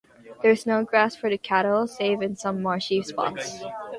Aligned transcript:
There 0.41 0.49
is 0.49 0.65
no 0.65 0.83
grass 0.83 1.15
for 1.15 1.29
the 1.29 1.37
cattle 1.37 1.85
save 1.85 2.23
in 2.23 2.35
some 2.35 2.63
marshy 2.63 3.03
spots. 3.03 3.63